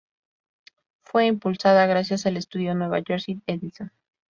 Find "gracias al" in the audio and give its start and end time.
1.85-2.37